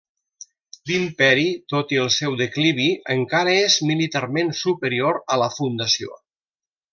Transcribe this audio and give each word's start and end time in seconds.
L'Imperi, 0.91 1.43
tot 1.73 1.93
i 1.97 1.99
el 2.03 2.09
seu 2.15 2.37
declivi, 2.39 2.87
encara 3.17 3.53
és 3.67 3.77
militarment 3.91 4.51
superior 4.63 5.21
a 5.37 5.39
la 5.43 5.53
Fundació. 5.59 6.19